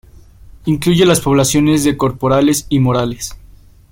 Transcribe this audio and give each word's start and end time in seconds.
Incluye 0.65 1.05
las 1.05 1.21
poblaciones 1.21 1.83
de 1.83 1.95
Corporales 1.95 2.65
y 2.69 2.79
Morales. 2.79 3.35